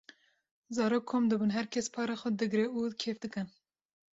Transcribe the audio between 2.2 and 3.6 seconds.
xwe digre û kêf dikin.